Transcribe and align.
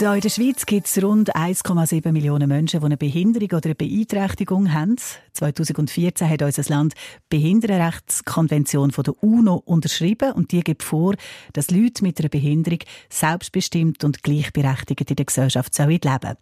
Hier 0.00 0.14
in 0.14 0.20
der 0.20 0.28
Schweiz 0.28 0.64
gibt 0.64 0.86
es 0.86 1.02
rund 1.02 1.34
1,7 1.34 2.12
Millionen 2.12 2.48
Menschen, 2.48 2.78
die 2.78 2.86
eine 2.86 2.96
Behinderung 2.96 3.48
oder 3.48 3.64
eine 3.64 3.74
Beeinträchtigung 3.74 4.72
haben. 4.72 4.94
2014 5.32 6.30
hat 6.30 6.40
unser 6.40 6.62
Land 6.72 6.94
die 7.32 7.36
Behindertenrechtskonvention 7.36 8.92
von 8.92 9.02
der 9.02 9.20
UNO 9.24 9.56
unterschrieben 9.56 10.34
und 10.34 10.52
die 10.52 10.62
gibt 10.62 10.84
vor, 10.84 11.16
dass 11.52 11.72
Leute 11.72 12.04
mit 12.04 12.20
einer 12.20 12.28
Behinderung 12.28 12.78
selbstbestimmt 13.08 14.04
und 14.04 14.22
gleichberechtigt 14.22 15.10
in 15.10 15.16
der 15.16 15.26
Gesellschaft 15.26 15.76
leben 15.76 16.00
sollen. 16.08 16.36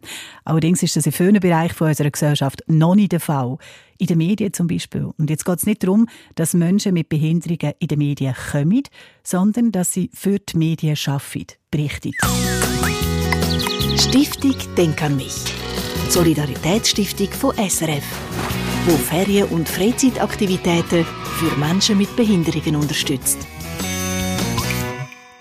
Allerdings 0.45 0.83
ist 0.83 0.97
das 0.97 1.07
in 1.07 1.13
vielen 1.13 1.41
Bereichen 1.41 1.83
unserer 1.83 2.11
Gesellschaft 2.11 2.63
noch 2.67 2.95
nicht 2.95 3.13
der 3.13 3.21
Fall. 3.21 3.57
In 3.99 4.07
den 4.07 4.19
Medien 4.19 4.53
zum 4.53 4.67
Beispiel. 4.67 5.11
Und 5.17 5.31
jetzt 5.31 5.45
geht 5.45 5.59
es 5.59 5.67
nicht 5.67 5.83
darum, 5.83 6.07
dass 6.35 6.55
Menschen 6.55 6.95
mit 6.95 7.09
Behinderungen 7.09 7.75
in 7.79 7.89
den 7.89 7.99
Medien 7.99 8.35
kommen, 8.53 8.83
sondern 9.23 9.73
dass 9.73 9.93
sie 9.93 10.11
für 10.13 10.39
die 10.39 10.57
Medien 10.57 10.97
arbeiten, 11.07 11.55
berichtet. 11.71 12.15
Stiftung 13.99 14.55
Denk 14.77 15.03
an 15.03 15.17
mich. 15.17 15.35
Solidaritätsstiftung 16.11 17.29
von 17.29 17.57
SRF, 17.57 18.05
wo 18.87 18.97
Ferien- 18.97 19.49
und 19.49 19.69
Freizeitaktivitäten 19.69 21.05
für 21.05 21.57
Menschen 21.59 21.99
mit 21.99 22.15
Behinderungen 22.17 22.77
unterstützt. 22.77 23.47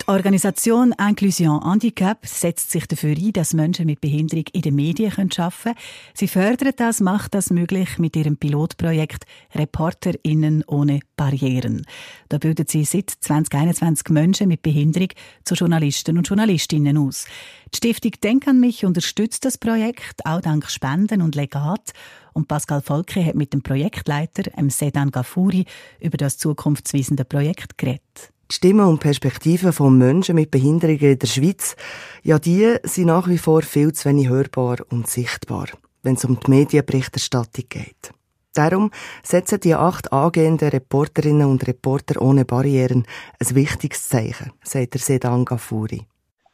Die 0.07 0.11
Organisation 0.11 0.93
Inclusion 0.99 1.67
Handicap 1.67 2.27
setzt 2.27 2.69
sich 2.69 2.85
dafür 2.85 3.15
ein, 3.17 3.33
dass 3.33 3.55
Menschen 3.55 3.87
mit 3.87 4.01
Behinderung 4.01 4.45
in 4.53 4.61
den 4.61 4.75
Medien 4.75 5.11
arbeiten 5.11 5.29
können. 5.29 5.75
Sie 6.13 6.27
fördert 6.27 6.79
das, 6.79 6.99
macht 6.99 7.33
das 7.33 7.49
möglich 7.49 7.97
mit 7.97 8.15
ihrem 8.15 8.37
Pilotprojekt 8.37 9.25
ReporterInnen 9.55 10.63
ohne 10.67 10.99
Barrieren. 11.17 11.87
Da 12.29 12.37
bildet 12.37 12.69
sie 12.69 12.83
seit 12.83 13.09
2021 13.09 14.09
Menschen 14.09 14.47
mit 14.47 14.61
Behinderung 14.61 15.09
zu 15.43 15.55
Journalisten 15.55 16.19
und 16.19 16.27
Journalistinnen 16.27 16.99
aus. 16.99 17.25
Die 17.73 17.77
Stiftung 17.77 18.11
Denk 18.23 18.47
an 18.47 18.59
mich 18.59 18.85
unterstützt 18.85 19.43
das 19.43 19.57
Projekt, 19.57 20.23
auch 20.23 20.41
dank 20.41 20.69
Spenden 20.69 21.23
und 21.23 21.33
Legat. 21.33 21.93
Und 22.33 22.47
Pascal 22.47 22.83
Volke 22.83 23.25
hat 23.25 23.33
mit 23.33 23.53
dem 23.53 23.63
Projektleiter, 23.63 24.51
Sedan 24.69 25.09
Gafuri, 25.09 25.65
über 25.99 26.17
das 26.17 26.37
zukunftsweisende 26.37 27.25
Projekt 27.25 27.79
geredet. 27.79 28.34
Die 28.51 28.55
Stimmen 28.55 28.85
und 28.85 28.99
Perspektiven 28.99 29.73
von 29.73 29.97
Menschen 29.97 30.35
mit 30.35 30.51
Behinderungen 30.51 30.99
in 30.99 31.17
der 31.17 31.25
Schweiz, 31.25 31.75
ja, 32.21 32.37
die 32.37 32.75
sind 32.83 33.07
nach 33.07 33.27
wie 33.27 33.39
vor 33.39 33.63
viel 33.63 33.91
zu 33.91 34.07
wenig 34.07 34.29
hörbar 34.29 34.77
und 34.91 35.07
sichtbar, 35.07 35.65
wenn 36.03 36.13
es 36.13 36.25
um 36.25 36.39
die 36.39 36.51
Medienberichterstattung 36.51 37.65
geht. 37.67 38.11
Darum 38.53 38.91
setzen 39.23 39.59
die 39.61 39.73
acht 39.73 40.13
angehenden 40.13 40.69
Reporterinnen 40.69 41.47
und 41.47 41.67
Reporter 41.67 42.21
ohne 42.21 42.45
Barrieren 42.45 43.07
ein 43.39 43.55
wichtiges 43.55 44.09
Zeichen, 44.09 44.51
sagt 44.61 44.93
der 44.93 45.01
Sedan 45.01 45.43
Gafuri. 45.43 46.05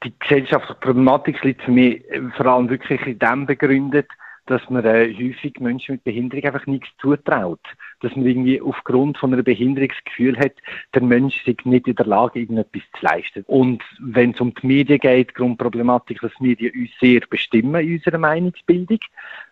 Die 0.06 0.14
gesellschaftliche 0.17 0.80
Problematik 0.80 1.44
liegt 1.44 1.62
für 1.62 1.72
mich 1.72 2.03
vor 2.38 2.45
allem 2.45 2.69
wirklich 2.69 3.06
in 3.06 3.19
dem 3.19 3.45
begründet, 3.45 4.08
dass 4.52 4.69
man 4.69 4.85
äh, 4.85 5.13
häufig 5.13 5.59
Menschen 5.59 5.94
mit 5.94 6.03
Behinderung 6.03 6.44
einfach 6.44 6.67
nichts 6.67 6.89
zutraut. 6.99 7.61
Dass 8.02 8.16
man 8.16 8.25
irgendwie 8.25 8.61
aufgrund 8.61 9.17
von 9.17 9.33
einer 9.33 9.44
Behinderung 9.44 9.89
das 9.89 10.03
Gefühl 10.03 10.38
hat, 10.38 10.53
der 10.94 11.02
Mensch 11.02 11.44
sei 11.45 11.55
nicht 11.63 11.88
in 11.88 11.95
der 11.95 12.05
Lage, 12.05 12.39
irgendetwas 12.39 12.83
zu 12.99 13.05
leisten. 13.05 13.44
Und 13.47 13.83
wenn 13.99 14.31
es 14.31 14.41
um 14.41 14.53
die 14.53 14.67
Medien 14.67 14.99
geht, 14.99 15.35
Grundproblematik, 15.35 16.19
dass 16.22 16.31
Medien 16.39 16.73
uns 16.73 16.89
sehr 16.99 17.22
bestimmen 17.29 17.81
in 17.81 17.95
unserer 17.95 18.17
Meinungsbildung, 18.17 18.99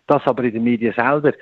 dass 0.08 0.28
aber 0.28 0.44
in 0.44 0.54
den 0.54 0.64
Medien 0.64 0.94
selber 0.94 1.34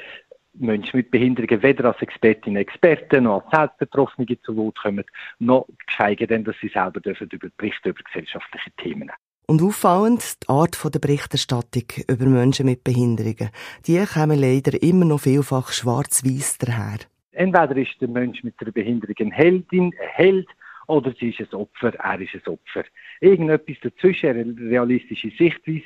Menschen 0.60 0.98
mit 0.98 1.12
Behinderungen 1.12 1.62
weder 1.62 1.86
als 1.86 2.02
Expertinnen 2.02 2.62
Experten 2.62 3.26
noch 3.26 3.46
als 3.46 3.52
Selbstbetroffene 3.52 4.42
zu 4.42 4.56
Wort 4.56 4.78
kommen, 4.80 5.04
noch 5.40 5.68
geschweige 5.86 6.28
denn, 6.28 6.44
dass 6.44 6.56
sie 6.62 6.70
selber 6.70 7.00
dürfen 7.00 7.30
über 7.32 7.48
berichten 7.58 7.90
über 7.90 8.04
gesellschaftliche 8.04 8.72
Themen. 8.78 9.12
Und 9.50 9.62
auffallend 9.62 10.44
die 10.44 10.50
Art 10.50 10.78
der 10.84 11.00
Berichterstattung 11.00 11.84
über 12.10 12.26
Menschen 12.26 12.66
mit 12.66 12.84
Behinderungen. 12.84 13.50
Die 13.86 14.04
kommen 14.06 14.38
leider 14.38 14.84
immer 14.84 15.06
noch 15.06 15.22
vielfach 15.22 15.72
schwarz-weiß 15.72 16.58
daher. 16.58 16.98
Entweder 17.32 17.78
ist 17.78 17.96
der 18.02 18.10
Mensch 18.10 18.44
mit 18.44 18.56
einer 18.60 18.74
Behinderung 18.74 19.16
ein 19.20 19.32
Heldin, 19.32 19.86
ein 19.86 20.10
Held, 20.16 20.48
oder 20.88 21.14
sie 21.18 21.30
ist 21.30 21.40
ein 21.40 21.62
Opfer, 21.62 21.96
er 21.96 22.20
ist 22.20 22.36
ein 22.36 22.54
Opfer. 22.54 22.84
Irgendetwas 23.22 23.78
dazwischen, 23.82 24.32
eine 24.32 24.70
realistische 24.70 25.30
Sichtweise, 25.30 25.86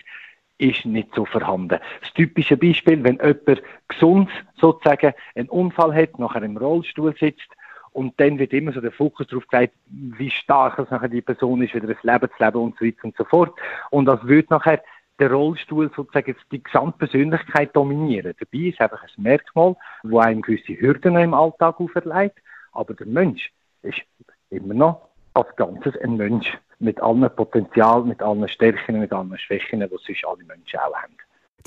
ist 0.57 0.83
nicht 0.85 1.13
so 1.13 1.25
vorhanden. 1.25 1.79
Das 2.01 2.13
typische 2.15 2.57
Beispiel, 2.57 3.03
wenn 3.03 3.17
jemand 3.17 3.61
gesund 3.87 4.29
sozusagen 4.59 5.13
einen 5.35 5.49
Unfall 5.49 5.93
hat, 5.93 6.17
nachher 6.17 6.41
im 6.41 6.57
Rollstuhl 6.57 7.15
sitzt 7.19 7.49
und 7.93 8.19
dann 8.19 8.39
wird 8.39 8.53
immer 8.53 8.71
so 8.71 8.81
der 8.81 8.91
Fokus 8.91 9.27
darauf 9.27 9.47
gelegt, 9.47 9.75
wie 9.87 10.29
stark 10.29 10.79
es 10.79 10.89
nachher 10.89 11.09
die 11.09 11.21
Person 11.21 11.61
ist, 11.61 11.73
wieder 11.73 11.87
das 11.87 12.03
Leben 12.03 12.29
zu 12.37 12.43
leben 12.43 12.57
und 12.57 12.77
so 12.77 12.85
weiter 12.85 13.03
und 13.03 13.17
so 13.17 13.23
fort. 13.25 13.59
Und 13.89 14.05
das 14.05 14.25
wird 14.25 14.49
nachher 14.49 14.81
der 15.19 15.31
Rollstuhl 15.31 15.91
sozusagen 15.95 16.35
die 16.51 16.63
Gesamtpersönlichkeit 16.63 17.75
dominieren. 17.75 18.33
Dabei 18.39 18.65
ist 18.65 18.81
einfach 18.81 19.03
ein 19.03 19.23
Merkmal, 19.23 19.75
wo 20.03 20.19
einem 20.19 20.41
gewisse 20.41 20.79
Hürden 20.79 21.15
im 21.17 21.33
Alltag 21.33 21.79
auferlegt, 21.79 22.39
aber 22.71 22.93
der 22.93 23.07
Mensch 23.07 23.51
ist 23.83 24.01
immer 24.49 24.73
noch 24.73 25.09
als 25.33 25.55
Ganzes 25.57 25.95
ein 25.97 26.17
Mensch 26.17 26.57
mit 26.79 26.99
allem 27.01 27.29
Potenzial, 27.35 28.03
mit 28.03 28.21
allen 28.21 28.47
Stärken, 28.47 28.99
mit 28.99 29.13
allen 29.13 29.37
Schwächen, 29.37 29.81
die 29.81 29.87
sonst 29.87 30.25
alle 30.25 30.43
Menschen 30.45 30.79
auch 30.79 30.95
haben. 30.95 31.15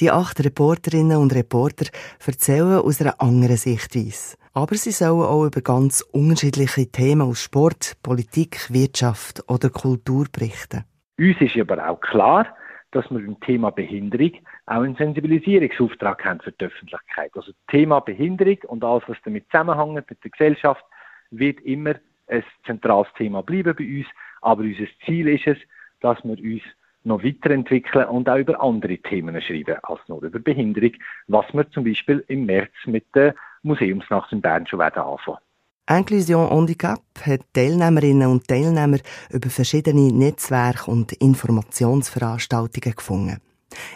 Die 0.00 0.10
acht 0.10 0.44
Reporterinnen 0.44 1.19
und 1.19 1.34
Reporter 1.34 1.87
erzählen 2.25 2.78
aus 2.78 3.00
einer 3.00 3.21
anderen 3.21 3.56
Sichtweise. 3.56 4.37
Aber 4.53 4.75
sie 4.75 4.91
sollen 4.91 5.22
auch 5.22 5.47
über 5.47 5.60
ganz 5.60 6.00
unterschiedliche 6.00 6.91
Themen 6.91 7.22
aus 7.22 7.43
Sport, 7.43 7.97
Politik, 8.03 8.72
Wirtschaft 8.72 9.43
oder 9.49 9.71
Kultur 9.71 10.27
berichten. 10.33 10.84
Uns 11.19 11.41
ist 11.41 11.56
aber 11.56 11.88
auch 11.88 12.00
klar, 12.00 12.56
dass 12.91 13.10
wir 13.10 13.19
im 13.19 13.38
Thema 13.41 13.71
Behinderung 13.71 14.33
auch 14.66 14.83
einen 14.83 14.97
Sensibilisierungsauftrag 14.97 16.25
haben 16.25 16.41
für 16.41 16.53
die 16.53 16.65
Öffentlichkeit. 16.65 17.33
Also 17.34 17.53
das 17.53 17.66
Thema 17.69 18.00
Behinderung 18.00 18.59
und 18.69 18.84
alles, 18.84 19.03
was 19.09 19.16
damit 19.25 19.47
zusammenhängt 19.50 20.09
mit 20.09 20.25
der 20.25 20.31
Gesellschaft, 20.31 20.84
wird 21.31 21.60
immer 21.60 21.94
ein 22.28 22.44
zentrales 22.65 23.09
Thema 23.16 23.43
bleiben 23.43 23.75
bei 23.77 23.84
uns. 23.84 24.06
Aber 24.41 24.62
unser 24.62 24.87
Ziel 25.04 25.28
ist 25.28 25.47
es, 25.47 25.59
dass 26.00 26.22
wir 26.25 26.38
uns 26.38 26.62
noch 27.04 27.22
weiterentwickeln 27.22 28.06
und 28.06 28.28
auch 28.28 28.38
über 28.38 28.60
andere 28.62 28.98
Themen 28.98 29.41
schreiben 29.41 29.76
als 29.82 30.00
nur 30.09 30.22
über 30.22 30.38
Behinderung, 30.38 30.92
was 31.28 31.47
wir 31.53 31.70
zum 31.70 31.84
Beispiel 31.84 32.25
im 32.28 32.47
März 32.47 32.72
mit 32.87 33.04
der 33.15 33.34
Museumsnacht 33.62 34.32
in 34.32 34.41
Bern 34.41 34.66
schon 34.66 34.78
werden 34.78 35.03
anfangen. 35.03 35.38
Inclusion 35.88 36.48
Handicap 36.48 37.03
hat 37.26 37.41
Teilnehmerinnen 37.53 38.28
und 38.28 38.48
Teilnehmer 38.48 38.98
über 39.31 39.50
verschiedene 39.50 40.10
Netzwerke 40.12 40.91
und 40.91 41.12
Informationsveranstaltungen 41.12 42.97
gefunden. 42.97 43.41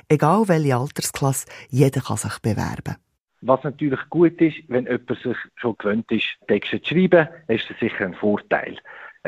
Egal 0.09 0.49
welche 0.49 0.77
Altersklasse, 0.77 1.47
jeder 1.71 2.03
kann 2.03 2.19
sich 2.19 2.39
bewerben. 2.41 2.97
Was 3.41 3.63
natürlich 3.63 4.01
gut 4.11 4.41
ist, 4.41 4.57
wenn 4.69 4.85
jemand 4.85 5.09
sich 5.23 5.37
schon 5.57 5.77
gewöhnt 5.79 6.11
ist, 6.11 6.27
Texte 6.49 6.83
zu 6.83 6.89
schreiben, 6.89 7.29
ist 7.47 7.71
das 7.71 7.79
sicher 7.79 8.05
ein 8.05 8.15
Vorteil. 8.15 8.77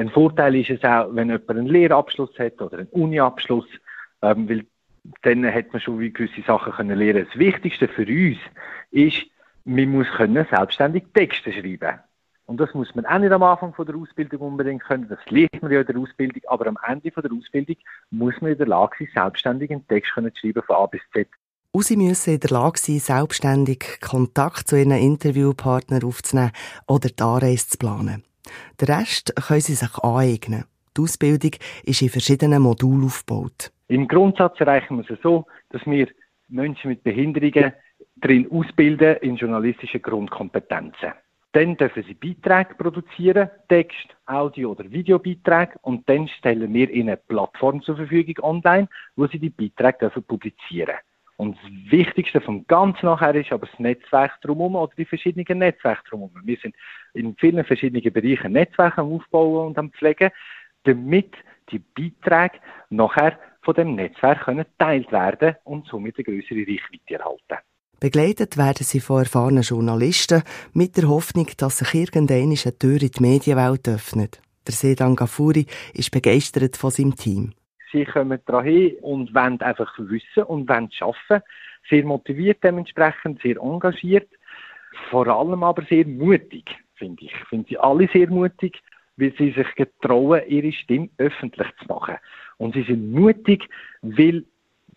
Ein 0.01 0.09
Vorteil 0.09 0.57
ist 0.57 0.71
es 0.71 0.83
auch, 0.83 1.15
wenn 1.15 1.29
jemand 1.29 1.51
einen 1.51 1.67
Lehrabschluss 1.67 2.31
hat 2.39 2.59
oder 2.63 2.79
einen 2.79 2.89
Uni-Abschluss, 2.89 3.67
ähm, 4.23 4.49
weil 4.49 4.65
dann 5.21 5.45
hat 5.45 5.71
man 5.75 5.83
schon 5.83 6.01
wie 6.01 6.11
gewisse 6.11 6.41
Sachen 6.41 6.73
können 6.73 6.99
lernen. 6.99 7.27
Das 7.29 7.39
Wichtigste 7.39 7.87
für 7.87 8.07
uns 8.07 8.39
ist, 8.93 9.27
man 9.67 9.91
muss 9.91 10.07
können 10.17 10.47
selbstständig 10.51 11.05
Texte 11.13 11.53
schreiben. 11.53 11.99
Und 12.47 12.59
das 12.61 12.73
muss 12.73 12.95
man 12.95 13.05
auch 13.05 13.19
nicht 13.19 13.31
am 13.31 13.43
Anfang 13.43 13.75
von 13.75 13.85
der 13.85 13.95
Ausbildung 13.95 14.41
unbedingt 14.41 14.83
können. 14.85 15.07
Das 15.07 15.19
lernt 15.29 15.61
man 15.61 15.71
ja 15.71 15.83
in 15.83 15.87
der 15.87 15.99
Ausbildung. 15.99 16.43
Aber 16.49 16.67
am 16.67 16.79
Ende 16.87 17.11
von 17.11 17.23
der 17.23 17.33
Ausbildung 17.33 17.77
muss 18.09 18.41
man 18.41 18.53
in 18.53 18.59
der 18.59 18.69
Lage 18.69 19.05
sein, 19.05 19.09
selbstständig 19.15 19.71
einen 19.71 19.87
Text 19.87 20.13
zu 20.15 20.23
schreiben 20.23 20.63
von 20.63 20.77
A 20.77 20.87
bis 20.87 21.03
Z. 21.13 21.29
Und 21.73 21.85
sie 21.85 21.99
müssen 21.99 22.33
in 22.33 22.41
der 22.41 22.51
Lage 22.51 22.79
sein, 22.79 23.01
selbstständig 23.01 24.01
Kontakt 24.01 24.67
zu 24.67 24.77
ihren 24.77 24.93
Interviewpartnern 24.93 26.05
aufzunehmen 26.05 26.53
oder 26.87 27.11
die 27.11 27.23
Anreise 27.23 27.69
zu 27.69 27.77
planen. 27.77 28.25
Den 28.81 28.89
Rest 28.89 29.35
können 29.37 29.61
sie 29.61 29.75
sich 29.75 29.99
aneignen. 29.99 30.65
Die 30.97 31.03
Ausbildung 31.03 31.53
ist 31.85 32.03
in 32.03 32.09
verschiedenen 32.09 32.63
Modulen 32.63 33.05
aufgebaut. 33.05 33.73
Im 33.89 34.09
Grundsatz 34.09 34.61
erreichen 34.61 34.97
wir 34.97 35.11
es 35.11 35.23
so, 35.23 35.47
dass 35.71 35.85
wir 35.87 36.09
Menschen 36.49 36.89
mit 36.91 37.03
Behinderungen 37.03 37.73
darin 38.17 38.51
ausbilden 38.51 39.17
in 39.17 39.37
journalistischen 39.37 40.03
Grundkompetenzen. 40.03 41.13
Dann 41.53 41.77
dürfen 41.77 42.05
sie 42.05 42.15
Beiträge 42.15 42.77
produzieren, 42.77 43.51
Text, 43.69 44.07
Audio- 44.27 44.71
oder 44.71 44.89
Videobeiträge, 44.91 45.75
und 45.83 46.09
dann 46.09 46.29
stellen 46.29 46.73
wir 46.73 46.89
ihnen 46.91 47.09
eine 47.09 47.17
Plattform 47.17 47.83
zur 47.83 47.97
Verfügung 47.97 48.45
online, 48.45 48.89
wo 49.17 49.27
sie 49.27 49.41
die 49.41 49.51
Beiträge 49.51 49.99
dürfen 49.99 50.23
publizieren 50.23 50.97
Und 51.41 51.57
das 51.57 51.91
Wichtigste 51.91 52.43
vom 52.43 52.67
Ganzen 52.67 53.07
nachher 53.07 53.35
ist 53.35 53.51
aber 53.51 53.67
das 53.67 53.79
Netzwerk 53.79 54.39
drumherum 54.43 54.77
oder 54.77 54.93
die 54.95 55.07
verschiedenen 55.07 55.59
Netzwerke 55.59 56.03
drumherum. 56.11 56.35
Wir 56.45 56.59
sind 56.59 56.75
in 57.15 57.35
vielen 57.37 57.65
verschiedenen 57.65 58.13
Bereichen 58.13 58.53
Netzwerke 58.53 59.01
am 59.01 59.11
Aufbauen 59.15 59.69
und 59.69 59.79
am 59.79 59.91
Pflegen, 59.91 60.31
damit 60.85 61.33
die 61.73 61.79
Beiträge 61.79 62.59
nachher 62.91 63.39
von 63.63 63.75
dem 63.75 63.95
Netzwerk 63.95 64.45
können 64.45 64.67
geteilt 64.67 65.11
werden 65.13 65.57
und 65.65 65.87
somit 65.87 66.19
eine 66.19 66.25
größere 66.25 66.59
Reichweite 66.59 67.15
erhalten. 67.15 67.65
Begleitet 68.01 68.59
werden 68.59 68.85
sie 68.85 69.01
von 69.01 69.21
erfahrenen 69.21 69.63
Journalisten 69.63 70.43
mit 70.75 70.99
der 70.99 71.09
Hoffnung, 71.09 71.49
dass 71.57 71.79
sich 71.79 71.95
irgendeine 71.95 72.43
eine 72.43 72.79
Tür 72.79 73.01
in 73.01 73.11
die 73.13 73.23
Medienwelt 73.23 73.89
öffnet. 73.89 74.43
Der 74.67 74.75
Sedan 74.75 75.17
Gafuri 75.17 75.65
ist 75.95 76.11
begeistert 76.11 76.77
von 76.77 76.91
seinem 76.91 77.17
Team. 77.17 77.55
Sie 77.93 78.05
kommen 78.05 78.39
dahin 78.47 78.97
und 79.03 79.35
wollen 79.35 79.61
einfach 79.61 79.93
wissen 79.99 80.45
und 80.45 80.69
wollen 80.69 80.91
arbeiten. 81.01 81.45
Sehr 81.89 82.05
motiviert 82.05 82.63
dementsprechend, 82.63 83.41
sehr 83.43 83.57
engagiert. 83.57 84.29
Vor 85.11 85.27
allem 85.27 85.63
aber 85.63 85.83
sehr 85.85 86.07
mutig, 86.07 86.65
finde 86.95 87.25
ich. 87.25 87.33
Ich 87.33 87.49
finde 87.49 87.69
sie 87.69 87.79
alle 87.79 88.09
sehr 88.13 88.29
mutig, 88.29 88.81
weil 89.17 89.33
sie 89.39 89.53
sich 89.53 89.75
getrauen, 89.75 90.43
ihre 90.47 90.73
Stimme 90.73 91.09
öffentlich 91.19 91.69
zu 91.81 91.87
machen. 91.87 92.17
Und 92.59 92.75
sie 92.75 92.83
sind 92.83 93.13
mutig, 93.13 93.69
weil 94.03 94.45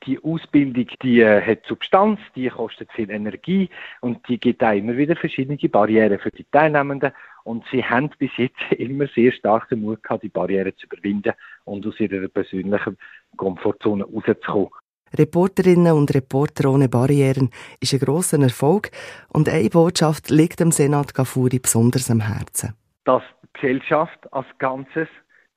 die 0.06 0.22
Ausbildung, 0.24 0.88
die 1.02 1.22
äh, 1.22 1.42
hat 1.42 1.66
Substanz, 1.68 2.20
die 2.36 2.50
kostet 2.50 2.92
viel 2.92 3.10
Energie 3.10 3.70
und 4.02 4.28
die 4.28 4.40
gibt 4.40 4.64
auch 4.64 4.74
immer 4.74 4.98
wieder 4.98 5.16
verschiedene 5.16 5.58
Barrieren 5.70 6.20
für 6.20 6.32
die 6.32 6.46
Teilnehmenden. 6.52 7.12
Und 7.44 7.64
sie 7.72 7.84
haben 7.84 8.10
bis 8.20 8.32
jetzt 8.38 8.62
immer 8.72 9.08
sehr 9.08 9.32
stark 9.32 9.70
den 9.70 9.82
Mut 9.82 10.04
gehabt, 10.04 10.24
die 10.24 10.30
Barrieren 10.30 10.74
zu 10.78 10.88
überwinden 10.88 11.34
und 11.66 11.86
aus 11.86 12.00
ihrer 12.00 12.28
persönlichen 12.28 12.98
Komfortzone 13.38 14.04
rauszukommen. 14.04 14.70
Reporterinnen 15.16 15.94
und 15.94 16.14
Reporter 16.14 16.72
ohne 16.72 16.90
Barrieren 16.90 17.52
ist 17.80 17.94
ein 17.94 18.00
grosser 18.00 18.42
Erfolg 18.42 18.90
und 19.30 19.48
eine 19.48 19.70
Botschaft 19.70 20.32
liegt 20.32 20.60
dem 20.60 20.72
Senat 20.72 21.14
Gafuri 21.14 21.60
besonders 21.60 22.10
am 22.10 22.22
Herzen. 22.22 22.74
Dass 23.06 23.22
die 23.44 23.62
Gesellschaft 23.62 24.34
als 24.34 24.48
Ganzes 24.58 25.08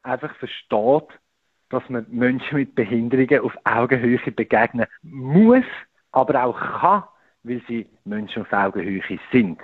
einfach 0.02 0.34
versteht, 0.36 1.18
dass 1.70 1.82
man 1.88 2.06
Menschen 2.10 2.58
mit 2.58 2.74
Behinderungen 2.74 3.40
auf 3.40 3.52
Augenhöhe 3.64 4.18
begegnen 4.30 4.86
muss, 5.02 5.64
aber 6.12 6.44
auch 6.44 6.58
kann, 6.58 7.04
weil 7.42 7.62
sie 7.68 7.86
Menschen 8.04 8.42
auf 8.42 8.52
Augenhöhe 8.52 9.02
sind. 9.32 9.58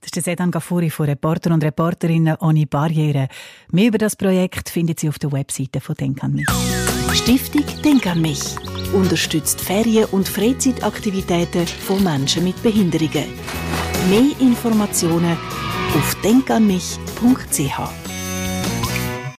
Das 0.00 0.08
ist 0.08 0.16
der 0.16 0.22
Sedan 0.22 0.50
Gafuri 0.50 0.90
von 0.90 1.06
Reporter 1.06 1.54
und 1.54 1.64
Reporterinnen 1.64 2.36
ohne 2.40 2.66
Barrieren. 2.66 3.28
Mehr 3.72 3.88
über 3.88 3.96
das 3.96 4.16
Projekt 4.16 4.68
findet 4.68 5.00
Sie 5.00 5.08
auf 5.08 5.18
der 5.18 5.32
Webseite 5.32 5.80
von 5.80 5.94
Denk 5.94 6.22
an 6.22 6.34
mich. 6.34 6.46
Stiftung 7.14 7.64
Denk 7.82 8.06
an 8.06 8.20
mich 8.20 8.54
unterstützt 8.92 9.62
Ferien- 9.62 10.08
und 10.12 10.28
Freizeitaktivitäten 10.28 11.66
von 11.66 12.04
Menschen 12.04 12.44
mit 12.44 12.62
Behinderungen. 12.62 13.32
Mehr 14.10 14.40
Informationen 14.40 15.38
auf 15.94 16.14
denkanmich.ch. 16.22 18.03